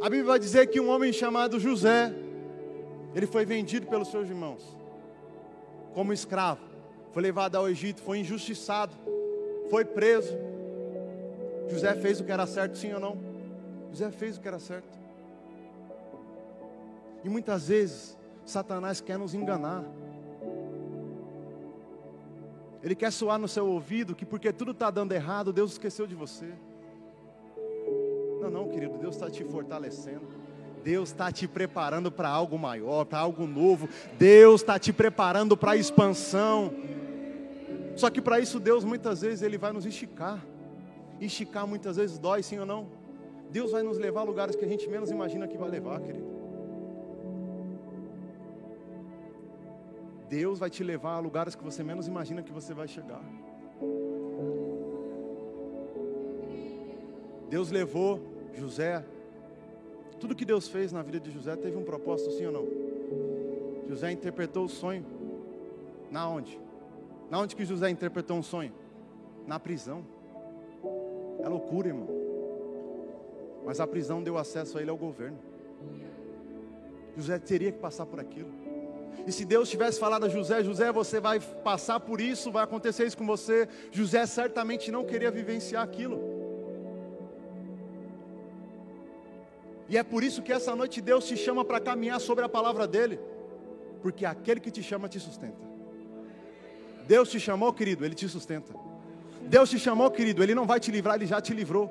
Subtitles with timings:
[0.00, 2.10] A Bíblia vai dizer que um homem chamado José,
[3.14, 4.76] ele foi vendido pelos seus irmãos
[5.92, 6.62] como escravo,
[7.12, 8.94] foi levado ao Egito, foi injustiçado,
[9.68, 10.32] foi preso.
[11.68, 13.18] José fez o que era certo, sim ou não?
[13.90, 14.98] José fez o que era certo.
[17.22, 19.84] E muitas vezes Satanás quer nos enganar.
[22.82, 26.14] Ele quer soar no seu ouvido que porque tudo está dando errado, Deus esqueceu de
[26.14, 26.54] você.
[28.40, 30.26] Não, não, querido, Deus está te fortalecendo.
[30.82, 33.88] Deus está te preparando para algo maior, para algo novo.
[34.18, 36.72] Deus está te preparando para a expansão.
[37.96, 40.42] Só que para isso Deus muitas vezes ele vai nos esticar.
[41.20, 42.86] Esticar muitas vezes dói, sim ou não?
[43.50, 46.40] Deus vai nos levar a lugares que a gente menos imagina que vai levar, querido.
[50.30, 53.22] Deus vai te levar a lugares que você menos imagina que você vai chegar.
[57.50, 58.20] Deus levou
[58.54, 59.04] José.
[60.18, 62.68] Tudo que Deus fez na vida de José teve um propósito, sim ou não?
[63.88, 65.04] José interpretou o sonho.
[66.10, 66.60] Na onde?
[67.30, 68.72] Na onde que José interpretou um sonho?
[69.46, 70.04] Na prisão.
[71.42, 72.08] É loucura, irmão.
[73.64, 75.38] Mas a prisão deu acesso a ele ao governo.
[77.16, 78.50] José teria que passar por aquilo.
[79.26, 83.06] E se Deus tivesse falado a José, José, você vai passar por isso, vai acontecer
[83.06, 86.20] isso com você, José certamente não queria vivenciar aquilo.
[89.90, 92.86] E é por isso que essa noite Deus te chama para caminhar sobre a palavra
[92.86, 93.18] dele,
[94.00, 95.68] porque aquele que te chama te sustenta.
[97.08, 98.72] Deus te chamou, querido, ele te sustenta.
[99.42, 101.90] Deus te chamou, querido, ele não vai te livrar, ele já te livrou.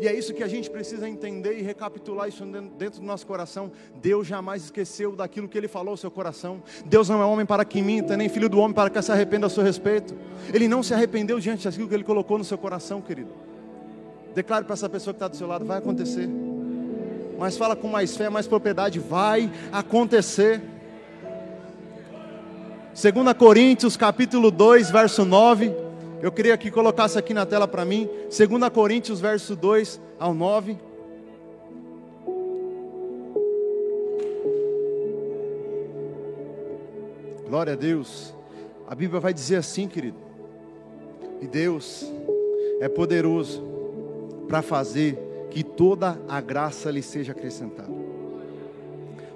[0.00, 2.44] E é isso que a gente precisa entender e recapitular isso
[2.76, 3.70] dentro do nosso coração.
[4.02, 6.60] Deus jamais esqueceu daquilo que Ele falou ao seu coração.
[6.84, 9.46] Deus não é homem para que minta, nem filho do homem para que se arrependa
[9.46, 10.14] a seu respeito.
[10.52, 13.45] Ele não se arrependeu diante daquilo que Ele colocou no seu coração, querido.
[14.36, 16.28] Declare para essa pessoa que está do seu lado: vai acontecer.
[17.38, 20.60] Mas fala com mais fé, mais propriedade: vai acontecer.
[22.92, 25.74] 2 Coríntios capítulo 2, verso 9.
[26.20, 30.76] Eu queria que colocasse aqui na tela para mim, 2 Coríntios, verso 2 ao 9.
[37.48, 38.34] Glória a Deus.
[38.86, 40.18] A Bíblia vai dizer assim, querido.
[41.40, 42.04] E Deus
[42.82, 43.75] é poderoso
[44.48, 47.92] para fazer que toda a graça lhe seja acrescentada.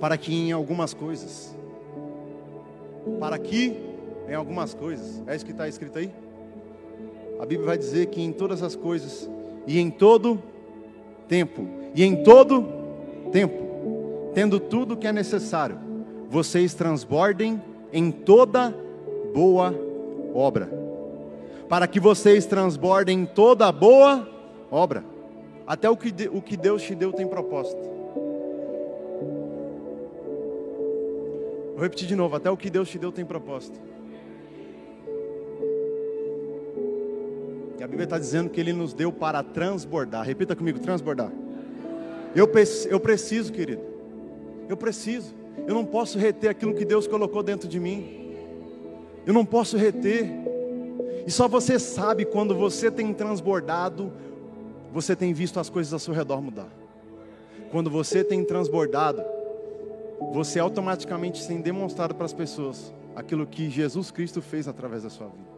[0.00, 1.54] Para que em algumas coisas,
[3.18, 3.76] para que
[4.28, 6.10] em algumas coisas, é isso que está escrito aí?
[7.44, 9.28] a Bíblia vai dizer que em todas as coisas
[9.66, 10.42] e em todo
[11.28, 12.66] tempo, e em todo
[13.32, 15.78] tempo, tendo tudo o que é necessário,
[16.28, 17.60] vocês transbordem
[17.92, 18.74] em toda
[19.34, 19.74] boa
[20.34, 20.70] obra.
[21.68, 24.33] Para que vocês transbordem em toda boa obra.
[25.66, 27.80] Até o que, o que Deus te deu tem propósito.
[31.74, 33.78] Vou repetir de novo: até o que Deus te deu tem propósito.
[37.84, 40.24] a Bíblia está dizendo que Ele nos deu para transbordar.
[40.24, 41.30] Repita comigo: transbordar.
[42.34, 42.50] Eu,
[42.88, 43.82] eu preciso, querido.
[44.68, 45.34] Eu preciso.
[45.66, 48.34] Eu não posso reter aquilo que Deus colocou dentro de mim.
[49.26, 50.26] Eu não posso reter.
[51.26, 54.12] E só você sabe quando você tem transbordado,
[54.94, 56.68] você tem visto as coisas ao seu redor mudar.
[57.72, 59.24] Quando você tem transbordado,
[60.32, 65.26] você automaticamente tem demonstrado para as pessoas aquilo que Jesus Cristo fez através da sua
[65.26, 65.48] vida.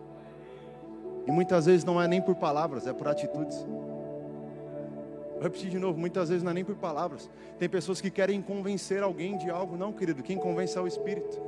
[1.26, 3.58] E muitas vezes não é nem por palavras, é por atitudes.
[5.34, 7.28] Vou repetir de novo, muitas vezes não é nem por palavras.
[7.58, 11.38] Tem pessoas que querem convencer alguém de algo, não, querido, quem convence é o Espírito.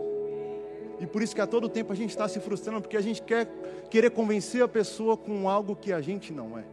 [1.00, 3.22] E por isso que a todo tempo a gente está se frustrando, porque a gente
[3.22, 3.46] quer
[3.88, 6.64] querer convencer a pessoa com algo que a gente não é.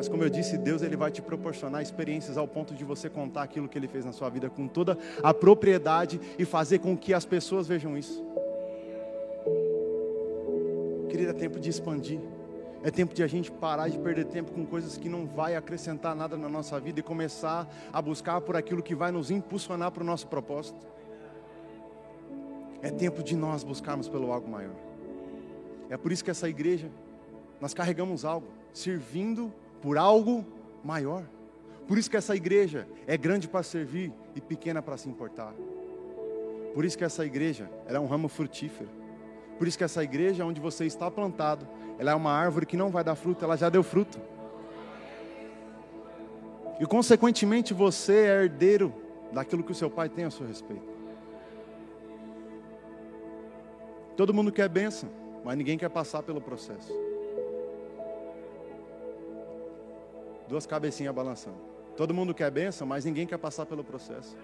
[0.00, 3.42] Mas como eu disse, Deus ele vai te proporcionar experiências ao ponto de você contar
[3.42, 7.12] aquilo que ele fez na sua vida com toda a propriedade e fazer com que
[7.12, 8.24] as pessoas vejam isso.
[11.10, 12.18] Querido, é tempo de expandir.
[12.82, 16.16] É tempo de a gente parar de perder tempo com coisas que não vai acrescentar
[16.16, 20.02] nada na nossa vida e começar a buscar por aquilo que vai nos impulsionar para
[20.02, 20.80] o nosso propósito.
[22.80, 24.76] É tempo de nós buscarmos pelo algo maior.
[25.90, 26.90] É por isso que essa igreja,
[27.60, 30.44] nós carregamos algo, servindo por algo
[30.84, 31.24] maior.
[31.86, 35.52] Por isso que essa igreja é grande para servir e pequena para se importar.
[36.74, 38.88] Por isso que essa igreja é um ramo frutífero.
[39.58, 41.66] Por isso que essa igreja onde você está plantado,
[41.98, 44.20] ela é uma árvore que não vai dar fruto, ela já deu fruto.
[46.78, 48.94] E consequentemente você é herdeiro
[49.32, 50.88] daquilo que o seu pai tem a seu respeito.
[54.16, 55.10] Todo mundo quer bênção,
[55.44, 57.09] mas ninguém quer passar pelo processo.
[60.50, 61.58] Duas cabecinhas balançando.
[61.96, 64.36] Todo mundo quer benção, mas ninguém quer passar pelo processo.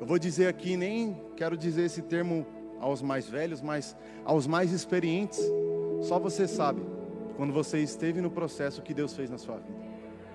[0.00, 2.46] Eu vou dizer aqui, nem quero dizer esse termo
[2.80, 3.94] aos mais velhos, mas
[4.24, 5.38] aos mais experientes.
[6.00, 6.80] Só você sabe,
[7.36, 9.78] quando você esteve no processo, que Deus fez na sua vida.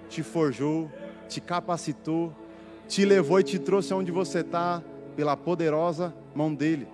[0.07, 0.87] Te forjou,
[1.27, 2.31] te capacitou,
[2.87, 4.83] te levou e te trouxe aonde você está,
[5.15, 6.87] pela poderosa mão dEle.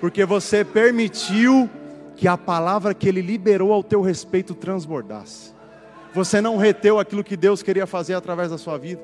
[0.00, 1.70] Porque você permitiu
[2.18, 5.56] que a palavra que Ele liberou ao teu respeito transbordasse.
[6.12, 9.00] Você não reteu aquilo que Deus queria fazer através da sua vida.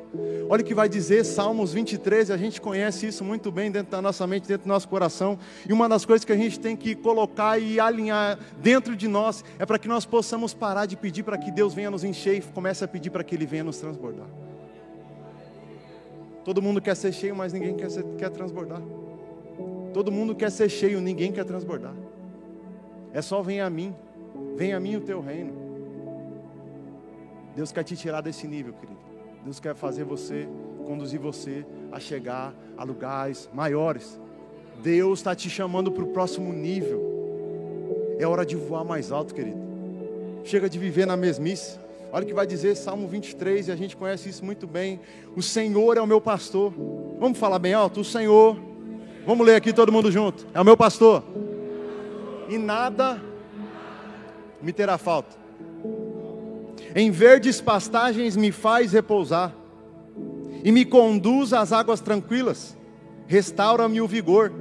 [0.48, 4.02] Olha o que vai dizer Salmos 23, a gente conhece isso muito bem dentro da
[4.02, 5.38] nossa mente, dentro do nosso coração.
[5.68, 9.44] E uma das coisas que a gente tem que colocar e alinhar dentro de nós
[9.60, 12.40] é para que nós possamos parar de pedir para que Deus venha nos encher e
[12.40, 14.26] comece a pedir para que Ele venha nos transbordar.
[16.44, 18.82] Todo mundo quer ser cheio, mas ninguém quer, ser, quer transbordar.
[19.92, 21.94] Todo mundo quer ser cheio, ninguém quer transbordar.
[23.14, 23.94] É só vem a mim,
[24.56, 25.52] vem a mim o teu reino.
[27.54, 28.98] Deus quer te tirar desse nível, querido.
[29.44, 30.48] Deus quer fazer você,
[30.84, 34.18] conduzir você a chegar a lugares maiores.
[34.82, 38.16] Deus está te chamando para o próximo nível.
[38.18, 39.62] É hora de voar mais alto, querido.
[40.42, 41.78] Chega de viver na mesmice.
[42.12, 44.98] Olha o que vai dizer Salmo 23, e a gente conhece isso muito bem.
[45.36, 46.72] O Senhor é o meu pastor.
[47.20, 48.00] Vamos falar bem alto?
[48.00, 48.56] O Senhor.
[49.24, 50.46] Vamos ler aqui todo mundo junto.
[50.52, 51.22] É o meu pastor.
[52.54, 53.20] E nada
[54.62, 55.36] me terá falta.
[56.94, 59.52] Em verdes pastagens me faz repousar,
[60.62, 62.76] e me conduz às águas tranquilas,
[63.26, 64.52] restaura-me o vigor,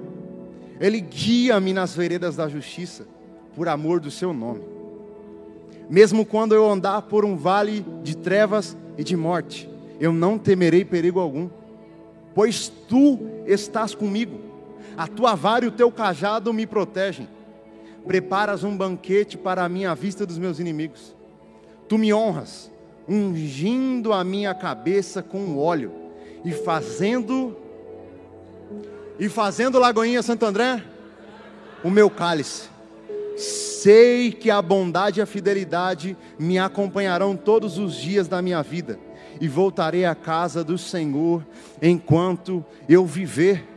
[0.79, 3.05] Ele guia-me nas veredas da justiça,
[3.55, 4.63] por amor do seu nome.
[5.87, 9.69] Mesmo quando eu andar por um vale de trevas e de morte,
[9.99, 11.47] eu não temerei perigo algum,
[12.33, 14.39] pois tu estás comigo,
[14.97, 17.27] a tua vara e o teu cajado me protegem.
[18.05, 21.15] Preparas um banquete para a minha vista dos meus inimigos
[21.87, 22.71] Tu me honras,
[23.07, 25.91] ungindo a minha cabeça com óleo
[26.43, 27.55] e fazendo
[29.19, 30.83] e fazendo Lagoinha Santo André
[31.83, 32.69] o meu cálice.
[33.37, 38.97] Sei que a bondade e a fidelidade me acompanharão todos os dias da minha vida
[39.41, 41.45] e voltarei à casa do Senhor
[41.81, 43.72] enquanto eu viver.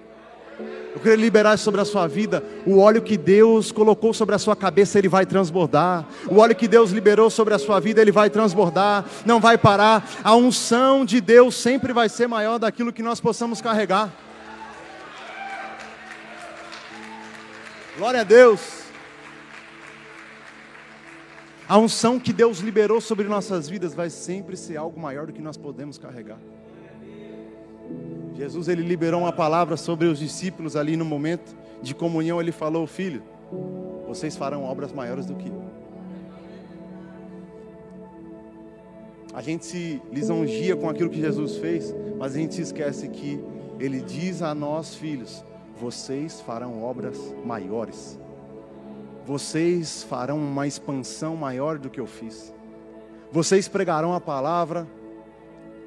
[0.96, 4.56] Eu queria liberar sobre a sua vida o óleo que Deus colocou sobre a sua
[4.56, 6.06] cabeça, ele vai transbordar.
[6.26, 10.08] O óleo que Deus liberou sobre a sua vida, ele vai transbordar, não vai parar.
[10.24, 14.10] A unção de Deus sempre vai ser maior daquilo que nós possamos carregar.
[17.98, 18.86] Glória a Deus.
[21.68, 25.42] A unção que Deus liberou sobre nossas vidas vai sempre ser algo maior do que
[25.42, 26.38] nós podemos carregar.
[28.36, 32.86] Jesus ele liberou uma palavra sobre os discípulos ali no momento de comunhão, ele falou:
[32.86, 33.22] "Filho,
[34.06, 35.64] vocês farão obras maiores do que eu".
[39.32, 43.42] A gente se lisonjia com aquilo que Jesus fez, mas a gente se esquece que
[43.80, 45.42] ele diz a nós, filhos:
[45.80, 48.18] "Vocês farão obras maiores".
[49.26, 52.54] Vocês farão uma expansão maior do que eu fiz.
[53.32, 54.86] Vocês pregarão a palavra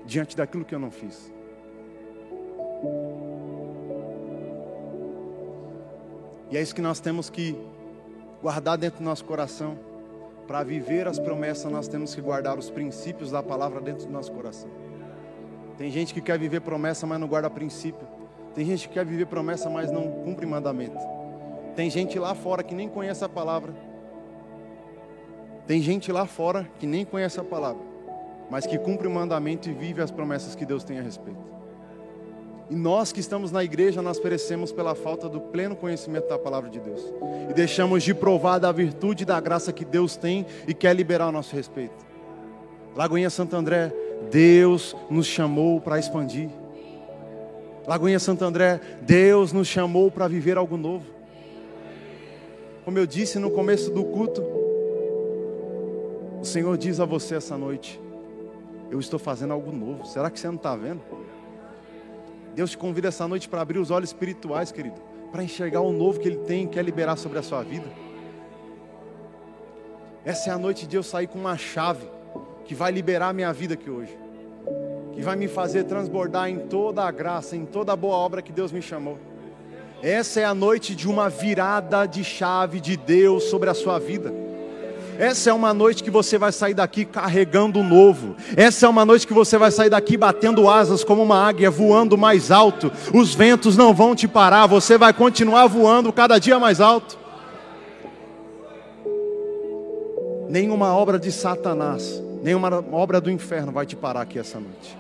[0.05, 1.31] diante daquilo que eu não fiz.
[6.51, 7.55] E é isso que nós temos que
[8.41, 9.77] guardar dentro do nosso coração.
[10.47, 14.31] Para viver as promessas, nós temos que guardar os princípios da palavra dentro do nosso
[14.31, 14.69] coração.
[15.77, 18.07] Tem gente que quer viver promessa, mas não guarda princípio.
[18.55, 20.97] Tem gente que quer viver promessa, mas não cumpre mandamento.
[21.75, 23.73] Tem gente lá fora que nem conhece a palavra.
[25.67, 27.83] Tem gente lá fora que nem conhece a palavra,
[28.49, 31.39] mas que cumpre o mandamento e vive as promessas que Deus tem a respeito.
[32.69, 36.69] E nós que estamos na igreja, nós perecemos pela falta do pleno conhecimento da palavra
[36.69, 37.01] de Deus.
[37.49, 41.25] E deixamos de provar da virtude e da graça que Deus tem e quer liberar
[41.25, 42.05] ao nosso respeito.
[42.95, 43.91] Lagoinha Santo André,
[44.29, 46.49] Deus nos chamou para expandir.
[47.87, 51.05] Lagoinha Santo André, Deus nos chamou para viver algo novo.
[52.85, 54.43] Como eu disse no começo do culto,
[56.39, 57.99] o Senhor diz a você essa noite:
[58.91, 60.05] Eu estou fazendo algo novo.
[60.05, 61.01] Será que você não está vendo?
[62.59, 64.99] Deus te convida essa noite para abrir os olhos espirituais, querido,
[65.31, 67.85] para enxergar o novo que Ele tem e quer liberar sobre a sua vida.
[70.25, 72.05] Essa é a noite de eu sair com uma chave
[72.65, 74.13] que vai liberar a minha vida aqui hoje,
[75.13, 78.51] que vai me fazer transbordar em toda a graça, em toda a boa obra que
[78.51, 79.17] Deus me chamou.
[80.03, 84.33] Essa é a noite de uma virada de chave de Deus sobre a sua vida.
[85.19, 88.37] Essa é uma noite que você vai sair daqui carregando o novo.
[88.55, 92.17] Essa é uma noite que você vai sair daqui batendo asas como uma águia, voando
[92.17, 92.89] mais alto.
[93.13, 97.19] Os ventos não vão te parar, você vai continuar voando cada dia mais alto.
[100.47, 104.97] Nenhuma obra de Satanás, nenhuma obra do inferno vai te parar aqui essa noite.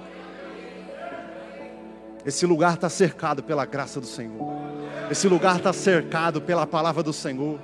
[2.25, 4.51] Esse lugar está cercado pela graça do Senhor.
[5.09, 7.57] Esse lugar está cercado pela palavra do Senhor.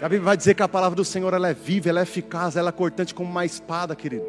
[0.00, 2.56] A Bíblia vai dizer que a palavra do Senhor ela é viva, ela é eficaz,
[2.56, 4.24] ela é cortante como uma espada, querido.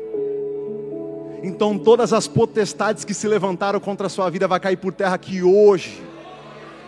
[1.43, 5.15] Então todas as potestades que se levantaram contra a sua vida vai cair por terra
[5.15, 6.01] aqui hoje,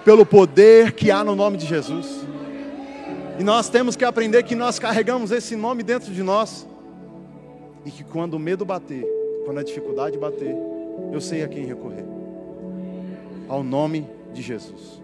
[0.06, 2.26] pelo poder que há no nome de Jesus.
[3.38, 6.68] E nós temos que aprender que nós carregamos esse nome dentro de nós.
[7.86, 9.06] E que quando o medo bater,
[9.46, 10.56] quando a dificuldade bater,
[11.12, 12.06] eu sei a quem recorrer.
[13.48, 15.02] Ao nome de Jesus.